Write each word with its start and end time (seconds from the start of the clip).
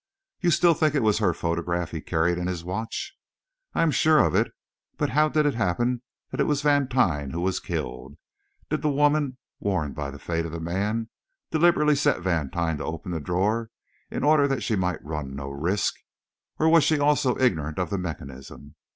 "You 0.39 0.49
still 0.49 0.73
think 0.73 0.95
it 0.95 1.03
was 1.03 1.19
her 1.19 1.31
photograph 1.31 1.91
he 1.91 2.01
carried 2.01 2.39
in 2.39 2.47
his 2.47 2.63
watch?" 2.63 3.13
"I 3.75 3.83
am 3.83 3.91
sure 3.91 4.17
of 4.17 4.33
it. 4.33 4.51
But 4.97 5.11
how 5.11 5.29
did 5.29 5.45
it 5.45 5.53
happen 5.53 6.01
that 6.31 6.39
it 6.39 6.45
was 6.47 6.63
Vantine 6.63 7.29
who 7.29 7.41
was 7.41 7.59
killed? 7.59 8.17
Did 8.67 8.81
the 8.81 8.89
woman, 8.89 9.37
warned 9.59 9.93
by 9.93 10.09
the 10.09 10.17
fate 10.17 10.47
of 10.47 10.53
the 10.53 10.59
man, 10.59 11.11
deliberately 11.51 11.95
set 11.95 12.19
Vantine 12.23 12.77
to 12.77 12.83
open 12.83 13.11
the 13.11 13.19
drawer 13.19 13.69
in 14.09 14.23
order 14.23 14.47
that 14.47 14.63
she 14.63 14.75
might 14.75 15.05
run 15.05 15.35
no 15.35 15.51
risk? 15.51 15.93
Or 16.57 16.67
was 16.67 16.83
she 16.83 16.97
also 16.97 17.37
ignorant 17.37 17.77
of 17.77 17.91
the 17.91 17.99
mechanism? 17.99 18.73